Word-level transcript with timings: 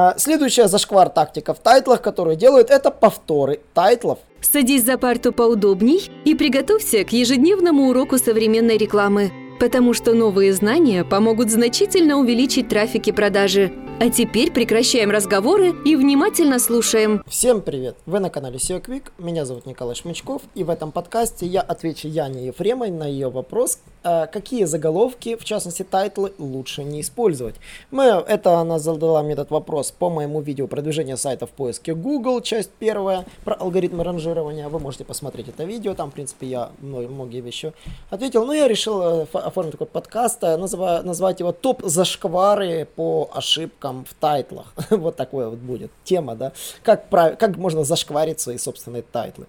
А, 0.00 0.14
следующая 0.16 0.68
зашквар 0.68 1.08
тактика 1.08 1.54
в 1.54 1.58
тайтлах, 1.58 2.00
которую 2.00 2.36
делают, 2.36 2.70
это 2.70 2.92
повторы 2.92 3.62
тайтлов. 3.74 4.20
Садись 4.40 4.84
за 4.84 4.96
парту 4.96 5.32
поудобней 5.32 6.08
и 6.24 6.36
приготовься 6.36 7.02
к 7.02 7.10
ежедневному 7.10 7.88
уроку 7.88 8.16
современной 8.16 8.76
рекламы, 8.76 9.32
потому 9.58 9.94
что 9.94 10.14
новые 10.14 10.52
знания 10.52 11.02
помогут 11.02 11.50
значительно 11.50 12.16
увеличить 12.16 12.68
трафик 12.68 13.08
и 13.08 13.12
продажи. 13.12 13.72
А 14.00 14.10
теперь 14.10 14.52
прекращаем 14.52 15.10
разговоры 15.10 15.74
и 15.84 15.96
внимательно 15.96 16.60
слушаем. 16.60 17.24
Всем 17.26 17.60
привет! 17.60 17.96
Вы 18.06 18.20
на 18.20 18.30
канале 18.30 18.58
SEO 18.58 18.80
Quick, 18.80 19.10
меня 19.18 19.44
зовут 19.44 19.66
Николай 19.66 19.96
Шмычков, 19.96 20.42
и 20.54 20.62
в 20.62 20.70
этом 20.70 20.92
подкасте 20.92 21.46
я 21.46 21.62
отвечу 21.62 22.06
Яне 22.06 22.46
Ефремой 22.46 22.92
на 22.92 23.08
ее 23.08 23.28
вопрос, 23.28 23.80
а 24.04 24.26
какие 24.26 24.66
заголовки, 24.66 25.34
в 25.34 25.44
частности 25.44 25.82
тайтлы, 25.82 26.32
лучше 26.38 26.84
не 26.84 27.00
использовать. 27.00 27.56
Мы, 27.90 28.04
это 28.04 28.58
она 28.58 28.78
задала 28.78 29.20
мне 29.24 29.32
этот 29.32 29.50
вопрос 29.50 29.90
по 29.90 30.08
моему 30.10 30.42
видео 30.42 30.68
продвижения 30.68 31.16
сайта 31.16 31.48
в 31.48 31.50
поиске 31.50 31.92
Google, 31.92 32.40
часть 32.40 32.70
первая, 32.78 33.26
про 33.44 33.54
алгоритмы 33.54 34.04
ранжирования. 34.04 34.68
Вы 34.68 34.78
можете 34.78 35.04
посмотреть 35.04 35.48
это 35.48 35.64
видео, 35.64 35.94
там, 35.94 36.12
в 36.12 36.14
принципе, 36.14 36.46
я 36.46 36.70
многие 36.80 37.40
вещи 37.40 37.72
ответил. 38.10 38.46
Но 38.46 38.52
я 38.52 38.68
решил 38.68 39.02
э, 39.02 39.26
оформить 39.32 39.72
такой 39.72 39.88
подкаст, 39.88 40.44
э, 40.44 40.56
называя, 40.56 41.02
назвать 41.02 41.40
его 41.40 41.50
«Топ-зашквары 41.50 42.86
по 42.94 43.28
ошибкам 43.34 43.87
ошибкам 43.88 44.04
в 44.04 44.14
тайтлах. 44.14 44.74
вот 44.90 45.16
такое 45.16 45.48
вот 45.48 45.58
будет 45.58 45.90
тема, 46.04 46.34
да. 46.34 46.52
Как, 46.82 47.08
прав... 47.08 47.38
как 47.38 47.56
можно 47.56 47.84
зашкварить 47.84 48.40
свои 48.40 48.58
собственные 48.58 49.02
тайтлы. 49.02 49.46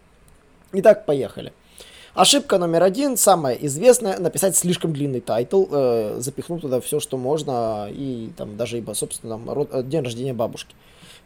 Итак, 0.73 1.05
поехали. 1.05 1.51
Ошибка 2.15 2.57
номер 2.57 2.83
один, 2.83 3.17
самая 3.17 3.55
известная, 3.55 4.19
написать 4.19 4.55
слишком 4.55 4.93
длинный 4.93 5.21
тайтл, 5.21 5.65
э, 5.71 6.17
запихнуть 6.19 6.61
туда 6.61 6.79
все, 6.79 6.99
что 6.99 7.17
можно, 7.17 7.87
и 7.89 8.31
там 8.35 8.57
даже, 8.57 8.77
ибо, 8.77 8.93
собственно, 8.93 9.37
там, 9.37 9.49
род, 9.49 9.69
э, 9.71 9.83
день 9.83 10.03
рождения 10.03 10.33
бабушки. 10.33 10.75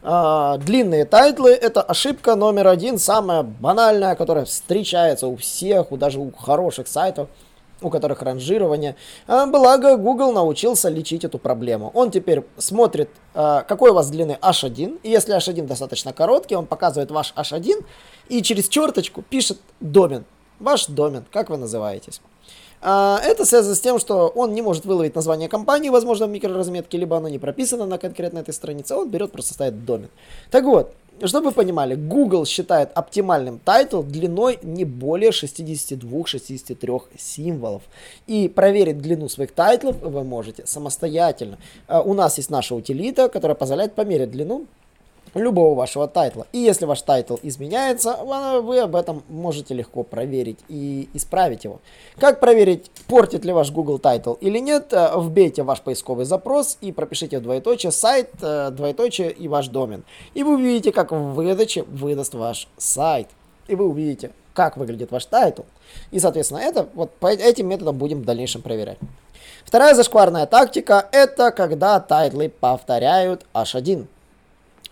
А, 0.02 0.58
длинные 0.58 1.06
тайтлы 1.06 1.52
это 1.52 1.80
ошибка 1.80 2.36
номер 2.36 2.68
один, 2.68 2.98
самая 2.98 3.42
банальная, 3.42 4.14
которая 4.14 4.44
встречается 4.44 5.26
у 5.26 5.36
всех, 5.36 5.90
у 5.90 5.96
даже 5.96 6.20
у 6.20 6.30
хороших 6.30 6.86
сайтов 6.86 7.28
у 7.80 7.90
которых 7.90 8.22
ранжирование. 8.22 8.96
А, 9.26 9.46
благо, 9.46 9.96
Google 9.96 10.32
научился 10.32 10.88
лечить 10.88 11.24
эту 11.24 11.38
проблему. 11.38 11.90
Он 11.94 12.10
теперь 12.10 12.42
смотрит, 12.56 13.10
а, 13.34 13.62
какой 13.62 13.90
у 13.90 13.94
вас 13.94 14.10
длины 14.10 14.38
H1, 14.40 15.00
и 15.02 15.10
если 15.10 15.36
H1 15.36 15.66
достаточно 15.66 16.12
короткий, 16.12 16.56
он 16.56 16.66
показывает 16.66 17.10
ваш 17.10 17.32
H1 17.36 17.84
и 18.28 18.42
через 18.42 18.68
черточку 18.68 19.22
пишет 19.22 19.58
домен. 19.80 20.24
Ваш 20.60 20.86
домен, 20.86 21.24
как 21.30 21.50
вы 21.50 21.56
называетесь. 21.56 22.20
А, 22.86 23.18
это 23.24 23.46
связано 23.46 23.74
с 23.74 23.80
тем, 23.80 23.98
что 23.98 24.28
он 24.28 24.52
не 24.52 24.60
может 24.60 24.84
выловить 24.84 25.14
название 25.14 25.48
компании, 25.48 25.88
возможно, 25.88 26.26
в 26.26 26.30
микроразметке, 26.30 26.98
либо 26.98 27.16
оно 27.16 27.28
не 27.28 27.38
прописано 27.38 27.86
на 27.86 27.96
конкретной 27.96 28.42
этой 28.42 28.52
странице, 28.52 28.94
он 28.94 29.08
берет, 29.08 29.32
просто 29.32 29.54
ставит 29.54 29.86
домен. 29.86 30.10
Так 30.50 30.64
вот, 30.64 30.94
чтобы 31.22 31.46
вы 31.46 31.52
понимали, 31.52 31.94
Google 31.94 32.44
считает 32.44 32.90
оптимальным 32.94 33.58
тайтл 33.58 34.02
длиной 34.02 34.58
не 34.62 34.84
более 34.84 35.30
62-63 35.30 37.02
символов. 37.16 37.82
И 38.26 38.48
проверить 38.48 38.98
длину 38.98 39.28
своих 39.28 39.52
тайтлов 39.52 40.00
вы 40.00 40.24
можете 40.24 40.66
самостоятельно. 40.66 41.58
А, 41.86 42.02
у 42.02 42.14
нас 42.14 42.38
есть 42.38 42.50
наша 42.50 42.74
утилита, 42.74 43.28
которая 43.28 43.54
позволяет 43.54 43.94
померить 43.94 44.30
длину 44.30 44.66
любого 45.34 45.74
вашего 45.74 46.08
тайтла. 46.08 46.46
И 46.52 46.58
если 46.58 46.84
ваш 46.84 47.02
тайтл 47.02 47.36
изменяется, 47.42 48.16
вы 48.62 48.78
об 48.78 48.96
этом 48.96 49.22
можете 49.28 49.74
легко 49.74 50.02
проверить 50.02 50.58
и 50.68 51.08
исправить 51.14 51.64
его. 51.64 51.80
Как 52.18 52.40
проверить, 52.40 52.90
портит 53.06 53.44
ли 53.44 53.52
ваш 53.52 53.70
Google 53.70 53.98
тайтл 53.98 54.34
или 54.34 54.58
нет, 54.58 54.92
э, 54.92 55.10
вбейте 55.16 55.62
ваш 55.62 55.80
поисковый 55.80 56.24
запрос 56.24 56.78
и 56.80 56.92
пропишите 56.92 57.38
в 57.38 57.42
двоеточие 57.42 57.92
сайт, 57.92 58.30
э, 58.40 58.70
двоеточие 58.70 59.30
и 59.30 59.48
ваш 59.48 59.68
домен. 59.68 60.04
И 60.34 60.42
вы 60.42 60.54
увидите, 60.54 60.92
как 60.92 61.12
в 61.12 61.34
выдаче 61.34 61.82
выдаст 61.84 62.34
ваш 62.34 62.68
сайт. 62.76 63.28
И 63.66 63.74
вы 63.74 63.88
увидите, 63.88 64.30
как 64.52 64.76
выглядит 64.76 65.10
ваш 65.10 65.24
тайтл. 65.26 65.62
И, 66.10 66.18
соответственно, 66.18 66.58
это 66.58 66.88
вот 66.94 67.10
по 67.12 67.26
этим 67.26 67.68
методам 67.68 67.96
будем 67.96 68.22
в 68.22 68.24
дальнейшем 68.24 68.62
проверять. 68.62 68.98
Вторая 69.64 69.94
зашкварная 69.94 70.46
тактика– 70.46 71.08
это 71.12 71.50
когда 71.50 71.98
тайтлы 71.98 72.48
повторяют 72.48 73.46
H1. 73.54 74.06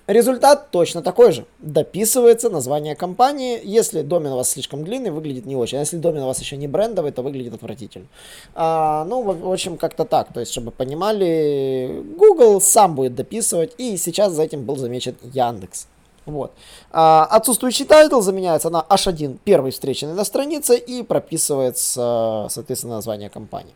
Результат 0.09 0.71
точно 0.71 1.01
такой 1.01 1.33
же. 1.33 1.47
Дописывается 1.61 2.51
название 2.51 2.97
компании. 2.97 3.61
Если 3.63 4.03
домен 4.03 4.33
у 4.33 4.37
вас 4.37 4.51
слишком 4.51 4.85
длинный, 4.85 5.11
выглядит 5.11 5.47
не 5.47 5.55
очень. 5.55 5.79
А 5.79 5.81
если 5.81 5.97
домен 5.97 6.23
у 6.23 6.27
вас 6.27 6.41
еще 6.41 6.57
не 6.57 6.67
брендовый, 6.67 7.13
то 7.13 7.23
выглядит 7.23 7.55
отвратительно. 7.55 8.07
А, 8.55 9.05
ну, 9.05 9.23
в, 9.23 9.53
общем, 9.53 9.77
как-то 9.77 10.05
так. 10.05 10.33
То 10.33 10.41
есть, 10.41 10.51
чтобы 10.51 10.73
понимали, 10.73 12.03
Google 12.17 12.61
сам 12.61 12.97
будет 12.97 13.15
дописывать. 13.15 13.75
И 13.79 13.97
сейчас 13.97 14.33
за 14.33 14.43
этим 14.43 14.65
был 14.65 14.77
замечен 14.77 15.15
Яндекс. 15.23 15.87
Вот. 16.27 16.53
А, 16.91 17.27
отсутствующий 17.31 17.85
тайтл 17.85 18.21
заменяется 18.21 18.71
на 18.71 18.85
H1, 18.89 19.39
первый 19.45 19.71
встреченный 19.71 20.15
на 20.15 20.25
странице, 20.25 20.77
и 20.77 21.03
прописывается, 21.03 22.47
соответственно, 22.51 22.97
название 22.97 23.31
компании. 23.31 23.75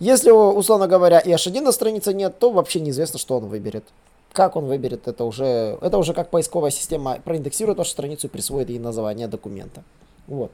Если, 0.00 0.30
условно 0.30 0.86
говоря, 0.86 1.18
и 1.18 1.30
H1 1.30 1.60
на 1.60 1.72
странице 1.72 2.14
нет, 2.14 2.38
то 2.38 2.50
вообще 2.50 2.78
неизвестно, 2.78 3.18
что 3.18 3.36
он 3.38 3.46
выберет. 3.46 3.84
Как 4.32 4.56
он 4.56 4.66
выберет, 4.66 5.08
это 5.08 5.24
уже, 5.24 5.78
это 5.80 5.98
уже 5.98 6.12
как 6.14 6.30
поисковая 6.30 6.70
система 6.70 7.18
проиндексирует 7.20 7.78
вашу 7.78 7.90
страницу 7.90 8.26
и 8.26 8.30
присвоит 8.30 8.68
ей 8.68 8.78
название 8.78 9.26
документа. 9.26 9.82
Вот. 10.26 10.52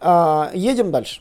А, 0.00 0.50
едем 0.54 0.90
дальше. 0.90 1.20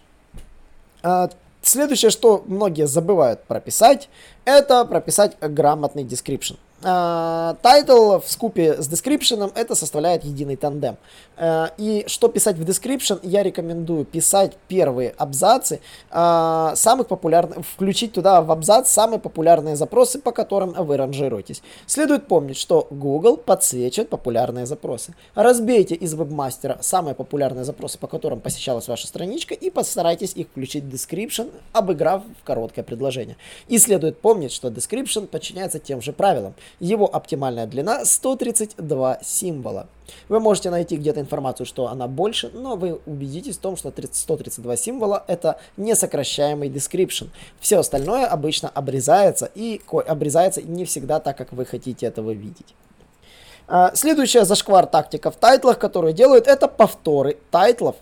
А, 1.03 1.29
следующее, 1.61 2.09
что 2.09 2.43
многие 2.47 2.87
забывают 2.87 3.43
прописать, 3.43 4.09
это 4.45 4.85
прописать 4.85 5.37
грамотный 5.41 6.03
description. 6.03 6.57
Тайтл 6.81 8.13
э, 8.13 8.21
вкупе 8.21 8.81
с 8.81 8.89
description 8.89 9.51
это 9.53 9.75
составляет 9.75 10.23
единый 10.23 10.55
тандем. 10.55 10.95
Uh, 11.37 11.71
и 11.77 12.05
что 12.07 12.29
писать 12.29 12.57
в 12.57 12.63
description, 12.63 13.19
я 13.23 13.43
рекомендую 13.43 14.05
писать 14.05 14.53
первые 14.69 15.13
абзацы, 15.17 15.81
uh, 16.09 16.75
самых 16.75 17.07
популярных, 17.07 17.65
включить 17.65 18.13
туда 18.13 18.41
в 18.41 18.49
абзац 18.51 18.89
самые 18.89 19.19
популярные 19.19 19.75
запросы, 19.75 20.19
по 20.19 20.31
которым 20.31 20.71
вы 20.71 20.95
ранжируетесь. 20.95 21.61
Следует 21.85 22.27
помнить, 22.27 22.57
что 22.57 22.87
Google 22.89 23.35
подсвечивает 23.35 24.09
популярные 24.09 24.65
запросы. 24.65 25.13
Разбейте 25.35 25.95
из 25.95 26.13
вебмастера 26.13 26.77
самые 26.81 27.13
популярные 27.13 27.65
запросы, 27.65 27.97
по 27.97 28.07
которым 28.07 28.39
посещалась 28.39 28.87
ваша 28.87 29.07
страничка, 29.07 29.53
и 29.53 29.69
постарайтесь 29.69 30.33
их 30.33 30.47
включить 30.47 30.85
в 30.85 30.93
description, 30.93 31.51
обыграв 31.73 32.23
в 32.41 32.45
короткое 32.45 32.83
предложение. 32.83 33.35
И 33.67 33.77
следует 33.79 34.21
помнить, 34.21 34.53
что 34.53 34.69
description 34.69 35.27
подчиняется 35.27 35.79
тем 35.79 36.01
же 36.01 36.13
правилам. 36.13 36.53
Его 36.79 37.13
оптимальная 37.13 37.67
длина 37.67 38.05
132 38.05 39.19
символа. 39.23 39.87
Вы 40.27 40.39
можете 40.39 40.69
найти 40.69 40.97
где-то 40.97 41.19
информацию, 41.19 41.65
что 41.65 41.87
она 41.87 42.07
больше, 42.07 42.49
но 42.53 42.75
вы 42.75 42.99
убедитесь 43.05 43.57
в 43.57 43.59
том, 43.59 43.77
что 43.77 43.93
132 44.11 44.77
символа 44.77 45.23
это 45.27 45.59
несокращаемый 45.77 46.69
description. 46.69 47.29
Все 47.59 47.79
остальное 47.79 48.25
обычно 48.25 48.69
обрезается 48.69 49.49
и 49.53 49.81
обрезается 50.07 50.61
не 50.61 50.85
всегда 50.85 51.19
так, 51.19 51.37
как 51.37 51.51
вы 51.51 51.65
хотите 51.65 52.05
этого 52.05 52.31
видеть. 52.31 52.75
А, 53.67 53.91
следующая 53.93 54.45
зашквар 54.45 54.87
тактика 54.87 55.29
в 55.29 55.35
тайтлах, 55.35 55.77
которую 55.77 56.13
делают, 56.13 56.47
это 56.47 56.67
повторы 56.67 57.37
тайтлов. 57.51 57.95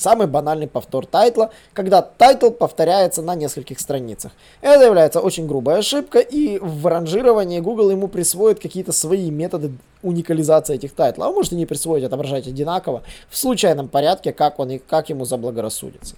Самый 0.00 0.28
банальный 0.28 0.66
повтор 0.66 1.04
тайтла, 1.04 1.50
когда 1.74 2.00
тайтл 2.00 2.48
повторяется 2.48 3.20
на 3.20 3.34
нескольких 3.34 3.78
страницах. 3.78 4.32
Это 4.62 4.86
является 4.86 5.20
очень 5.20 5.46
грубой 5.46 5.80
ошибкой, 5.80 6.22
и 6.22 6.58
в 6.58 6.86
ранжировании 6.86 7.60
Google 7.60 7.90
ему 7.90 8.08
присвоит 8.08 8.60
какие-то 8.60 8.92
свои 8.92 9.30
методы 9.30 9.72
уникализации 10.02 10.76
этих 10.76 10.94
тайтлов. 10.94 11.28
А 11.28 11.32
может 11.32 11.52
и 11.52 11.56
не 11.56 11.66
присвоить, 11.66 12.02
отображать 12.02 12.46
одинаково, 12.46 13.02
в 13.28 13.36
случайном 13.36 13.88
порядке, 13.88 14.32
как 14.32 14.58
он 14.58 14.70
и 14.70 14.78
как 14.78 15.10
ему 15.10 15.26
заблагорассудится. 15.26 16.14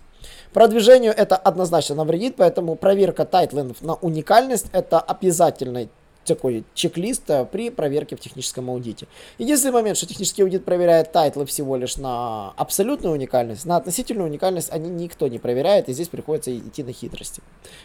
Продвижению 0.52 1.12
это 1.12 1.34
однозначно 1.34 1.96
навредит, 1.96 2.36
поэтому 2.36 2.76
проверка 2.76 3.24
тайтлов 3.24 3.82
на 3.82 3.94
уникальность 3.94 4.66
это 4.72 5.00
обязательный 5.00 5.88
такой 6.24 6.64
чек-лист 6.74 7.28
э, 7.28 7.44
при 7.44 7.70
проверке 7.70 8.16
в 8.16 8.20
техническом 8.20 8.70
аудите. 8.70 9.06
Единственный 9.38 9.72
момент, 9.72 9.96
что 9.96 10.06
технический 10.06 10.42
аудит 10.42 10.64
проверяет 10.64 11.12
тайтлы 11.12 11.46
всего 11.46 11.76
лишь 11.76 11.96
на 11.96 12.50
абсолютную 12.56 13.14
уникальность, 13.14 13.64
на 13.64 13.76
относительную 13.76 14.28
уникальность 14.28 14.70
они 14.72 14.90
никто 14.90 15.28
не 15.28 15.38
проверяет, 15.38 15.88
и 15.88 15.92
здесь 15.92 16.08
приходится 16.08 16.56
идти 16.56 16.82
на 16.82 16.92
хитрости. 16.92 17.42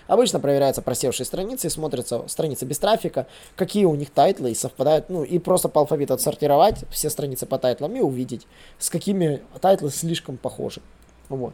Обычно 0.07 0.39
проверяются 0.39 0.81
просевшие 0.81 1.25
страницы, 1.25 1.69
смотрятся 1.69 2.27
страницы 2.27 2.65
без 2.65 2.79
трафика, 2.79 3.27
какие 3.55 3.85
у 3.85 3.95
них 3.95 4.09
тайтлы 4.09 4.51
и 4.51 4.55
совпадают, 4.55 5.09
ну 5.09 5.23
и 5.23 5.39
просто 5.39 5.69
по 5.69 5.81
алфавиту 5.81 6.13
отсортировать 6.13 6.83
все 6.91 7.09
страницы 7.09 7.45
по 7.45 7.57
тайтлам 7.57 7.95
и 7.95 7.99
увидеть, 7.99 8.47
с 8.79 8.89
какими 8.89 9.41
тайтлы 9.61 9.89
слишком 9.89 10.37
похожи. 10.37 10.81
Вот. 11.29 11.53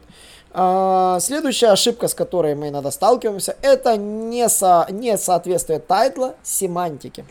А, 0.51 1.19
следующая 1.19 1.69
ошибка, 1.69 2.07
с 2.07 2.13
которой 2.13 2.55
мы 2.55 2.69
иногда 2.69 2.91
сталкиваемся, 2.91 3.55
это 3.61 3.97
несо, 3.97 4.85
несоответствие 4.89 5.79
тайтла 5.79 6.35
семантике. 6.43 7.25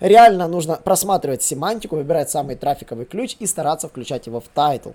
Реально 0.00 0.48
нужно 0.48 0.76
просматривать 0.76 1.42
семантику, 1.42 1.96
выбирать 1.96 2.30
самый 2.30 2.56
трафиковый 2.56 3.04
ключ 3.04 3.36
и 3.38 3.46
стараться 3.46 3.88
включать 3.88 4.26
его 4.26 4.40
в 4.40 4.48
тайтл. 4.48 4.90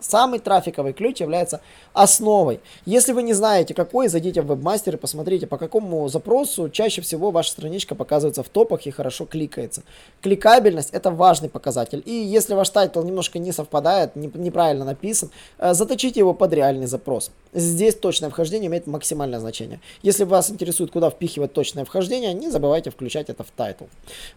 Самый 0.00 0.38
трафиковый 0.38 0.92
ключ 0.92 1.20
является 1.20 1.60
основой. 1.92 2.60
Если 2.84 3.12
вы 3.12 3.22
не 3.22 3.32
знаете, 3.32 3.74
какой, 3.74 4.08
зайдите 4.08 4.42
в 4.42 4.46
вебмастер 4.46 4.94
и 4.94 4.98
посмотрите, 4.98 5.46
по 5.46 5.56
какому 5.56 6.08
запросу 6.08 6.68
чаще 6.68 7.00
всего 7.00 7.30
ваша 7.30 7.52
страничка 7.52 7.94
показывается 7.94 8.42
в 8.42 8.48
топах 8.48 8.86
и 8.86 8.90
хорошо 8.90 9.24
кликается. 9.24 9.82
Кликабельность 10.20 10.90
это 10.92 11.10
важный 11.10 11.48
показатель. 11.48 12.02
И 12.04 12.12
если 12.12 12.54
ваш 12.54 12.70
тайтл 12.70 13.02
немножко 13.02 13.38
не 13.38 13.52
совпадает, 13.52 14.16
не, 14.16 14.30
неправильно 14.34 14.84
написан, 14.84 15.30
э, 15.58 15.74
заточите 15.74 16.20
его 16.20 16.34
под 16.34 16.52
реальный 16.52 16.86
запрос. 16.86 17.30
Здесь 17.52 17.94
точное 17.94 18.30
вхождение 18.30 18.66
имеет 18.66 18.86
максимальное 18.86 19.38
значение. 19.38 19.80
Если 20.02 20.24
вас 20.24 20.50
интересует, 20.50 20.90
куда 20.90 21.10
впихивать 21.10 21.52
точное 21.52 21.84
вхождение, 21.84 22.34
не 22.34 22.50
забывайте 22.50 22.90
включать 22.90 23.30
это 23.30 23.44
в 23.44 23.50
тайтл. 23.50 23.84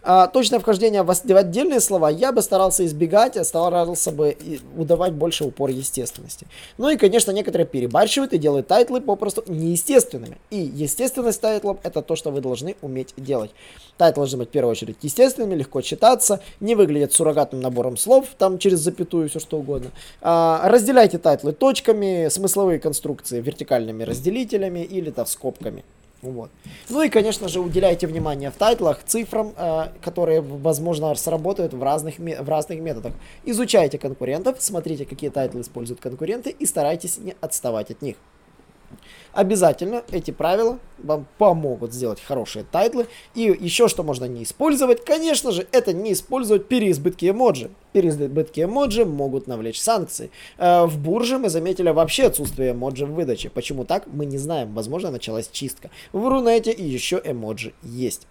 А, 0.02 0.28
точное 0.28 0.60
вхождение 0.60 1.02
в 1.02 1.10
отдельные 1.10 1.80
слова 1.80 2.10
я 2.10 2.32
бы 2.32 2.42
старался 2.42 2.86
избегать, 2.86 3.36
а 3.36 3.44
старался 3.44 4.12
бы 4.12 4.36
отдавать 4.76 5.12
больше 5.12 5.44
упор 5.48 5.70
естественности. 5.70 6.46
Ну 6.76 6.88
и, 6.88 6.96
конечно, 6.96 7.30
некоторые 7.30 7.66
перебарщивают 7.66 8.32
и 8.32 8.38
делают 8.38 8.66
тайтлы 8.66 9.00
попросту 9.00 9.44
неестественными. 9.46 10.38
И 10.50 10.58
естественность 10.58 11.40
тайтлов 11.40 11.78
это 11.82 12.02
то, 12.02 12.16
что 12.16 12.30
вы 12.30 12.40
должны 12.40 12.76
уметь 12.82 13.14
делать. 13.16 13.50
Тайтлы 13.96 14.22
должны 14.22 14.38
быть 14.38 14.48
в 14.48 14.52
первую 14.52 14.72
очередь 14.72 14.96
естественными, 15.02 15.54
легко 15.54 15.80
читаться, 15.80 16.40
не 16.60 16.74
выглядят 16.74 17.12
суррогатным 17.12 17.60
набором 17.60 17.96
слов, 17.96 18.26
там 18.38 18.58
через 18.58 18.80
запятую, 18.80 19.28
все 19.28 19.40
что 19.40 19.58
угодно. 19.58 19.90
А, 20.20 20.68
разделяйте 20.68 21.18
тайтлы 21.18 21.52
точками, 21.52 22.28
смысловые 22.28 22.78
конструкции 22.78 23.40
вертикальными 23.40 24.04
разделителями 24.04 24.80
или 24.80 25.10
то 25.10 25.24
скобками. 25.24 25.84
Вот. 26.20 26.50
Ну 26.88 27.02
и, 27.02 27.08
конечно 27.08 27.48
же, 27.48 27.60
уделяйте 27.60 28.06
внимание 28.06 28.50
в 28.50 28.56
тайтлах 28.56 29.04
цифрам, 29.04 29.52
э, 29.56 29.88
которые, 30.02 30.40
возможно, 30.40 31.14
сработают 31.14 31.74
в 31.74 31.82
разных, 31.82 32.18
в 32.18 32.48
разных 32.48 32.80
методах. 32.80 33.12
Изучайте 33.44 33.98
конкурентов, 33.98 34.56
смотрите, 34.58 35.04
какие 35.04 35.30
тайтлы 35.30 35.60
используют 35.60 36.00
конкуренты 36.00 36.50
и 36.50 36.66
старайтесь 36.66 37.18
не 37.18 37.36
отставать 37.40 37.90
от 37.90 38.02
них. 38.02 38.16
Обязательно 39.32 40.02
эти 40.10 40.30
правила 40.30 40.78
вам 40.98 41.26
помогут 41.38 41.92
сделать 41.92 42.20
хорошие 42.20 42.64
тайтлы. 42.64 43.06
И 43.34 43.42
еще 43.60 43.88
что 43.88 44.02
можно 44.02 44.24
не 44.24 44.42
использовать, 44.42 45.04
конечно 45.04 45.52
же, 45.52 45.66
это 45.70 45.92
не 45.92 46.12
использовать 46.12 46.66
переизбытки 46.66 47.30
эмоджи. 47.30 47.70
Переизбытки 47.92 48.62
эмоджи 48.62 49.04
могут 49.04 49.46
навлечь 49.46 49.80
санкции. 49.80 50.30
Э, 50.56 50.86
в 50.86 50.98
бурже 50.98 51.38
мы 51.38 51.50
заметили 51.50 51.90
вообще 51.90 52.24
отсутствие 52.26 52.72
эмоджи 52.72 53.06
в 53.06 53.12
выдаче. 53.12 53.50
Почему 53.50 53.84
так, 53.84 54.06
мы 54.06 54.26
не 54.26 54.38
знаем. 54.38 54.74
Возможно, 54.74 55.10
началась 55.10 55.48
чистка. 55.50 55.90
В 56.12 56.26
Рунете 56.26 56.72
еще 56.72 57.20
эмоджи 57.24 57.74
есть. 57.82 58.26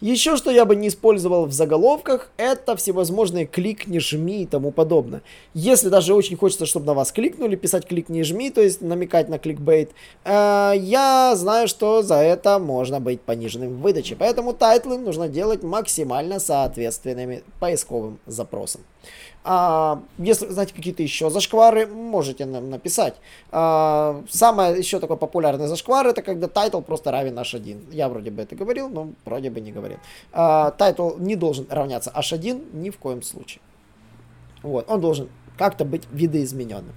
Еще 0.00 0.36
что 0.36 0.50
я 0.50 0.66
бы 0.66 0.76
не 0.76 0.88
использовал 0.88 1.46
в 1.46 1.52
заголовках, 1.52 2.30
это 2.36 2.76
всевозможные 2.76 3.46
кликни, 3.46 3.98
жми 3.98 4.42
и 4.42 4.46
тому 4.46 4.70
подобное. 4.70 5.22
Если 5.54 5.88
даже 5.88 6.14
очень 6.14 6.36
хочется, 6.36 6.66
чтобы 6.66 6.84
на 6.86 6.94
вас 6.94 7.12
кликнули, 7.12 7.56
писать 7.56 7.86
кликни, 7.86 8.22
жми, 8.22 8.50
то 8.50 8.60
есть 8.60 8.82
намекать 8.82 9.30
на 9.30 9.38
кликбейт, 9.38 9.92
э, 10.24 10.72
я 10.76 11.32
знаю, 11.36 11.66
что 11.66 12.02
за 12.02 12.16
это 12.16 12.58
можно 12.58 13.00
быть 13.00 13.22
пониженным 13.22 13.76
в 13.76 13.80
выдаче. 13.80 14.16
Поэтому 14.16 14.52
тайтлы 14.52 14.98
нужно 14.98 15.28
делать 15.28 15.62
максимально 15.62 16.40
соответственными 16.40 17.42
поисковым 17.58 18.18
запросам. 18.26 18.82
А, 19.48 20.02
если 20.18 20.48
знаете 20.48 20.74
какие-то 20.74 21.02
еще 21.02 21.30
зашквары, 21.30 21.86
можете 21.86 22.46
нам 22.46 22.68
написать. 22.68 23.14
А, 23.52 24.22
самое 24.28 24.76
еще 24.76 24.98
такой 24.98 25.16
популярный 25.16 25.68
зашквар 25.68 26.06
это 26.08 26.22
когда 26.22 26.48
тайтл 26.48 26.80
просто 26.80 27.12
равен 27.12 27.38
h1. 27.38 27.94
Я 27.94 28.08
вроде 28.08 28.30
бы 28.30 28.42
это 28.42 28.56
говорил, 28.56 28.88
но 28.88 29.10
вроде 29.24 29.50
бы 29.50 29.60
не 29.60 29.70
говорил. 29.70 29.98
А, 30.32 30.72
тайтл 30.72 31.16
не 31.18 31.36
должен 31.36 31.66
равняться 31.70 32.10
h1 32.10 32.74
ни 32.74 32.90
в 32.90 32.98
коем 32.98 33.22
случае. 33.22 33.60
Вот, 34.62 34.90
он 34.90 35.00
должен 35.00 35.28
как-то 35.56 35.84
быть 35.84 36.08
видоизмененным. 36.10 36.94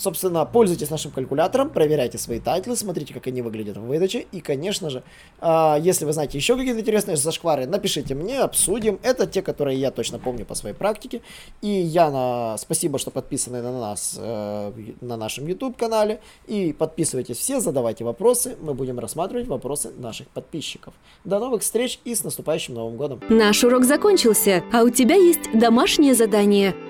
Собственно, 0.00 0.46
пользуйтесь 0.46 0.88
нашим 0.88 1.10
калькулятором, 1.10 1.68
проверяйте 1.68 2.16
свои 2.16 2.40
тайтлы, 2.40 2.74
смотрите, 2.74 3.12
как 3.12 3.26
они 3.26 3.42
выглядят 3.42 3.76
в 3.76 3.82
выдаче. 3.82 4.26
И, 4.32 4.40
конечно 4.40 4.88
же, 4.88 5.02
э, 5.42 5.76
если 5.82 6.06
вы 6.06 6.14
знаете 6.14 6.38
еще 6.38 6.56
какие-то 6.56 6.80
интересные 6.80 7.18
зашквары, 7.18 7.66
напишите 7.66 8.14
мне, 8.14 8.40
обсудим. 8.40 8.98
Это 9.02 9.26
те, 9.26 9.42
которые 9.42 9.78
я 9.78 9.90
точно 9.90 10.18
помню 10.18 10.46
по 10.46 10.54
своей 10.54 10.74
практике. 10.74 11.20
И 11.60 11.68
Яна, 11.68 12.56
спасибо, 12.58 12.98
что 12.98 13.10
подписаны 13.10 13.60
на 13.60 13.78
нас 13.78 14.16
э, 14.18 14.72
на 15.02 15.18
нашем 15.18 15.46
YouTube-канале. 15.46 16.20
И 16.46 16.72
подписывайтесь 16.72 17.36
все, 17.36 17.60
задавайте 17.60 18.02
вопросы. 18.04 18.56
Мы 18.62 18.72
будем 18.72 18.98
рассматривать 18.98 19.48
вопросы 19.48 19.90
наших 19.98 20.28
подписчиков. 20.28 20.94
До 21.24 21.38
новых 21.38 21.60
встреч 21.60 22.00
и 22.06 22.14
с 22.14 22.24
наступающим 22.24 22.72
Новым 22.72 22.96
годом. 22.96 23.20
Наш 23.28 23.62
урок 23.64 23.84
закончился, 23.84 24.64
а 24.72 24.82
у 24.82 24.88
тебя 24.88 25.16
есть 25.16 25.52
домашнее 25.52 26.14
задание– 26.14 26.74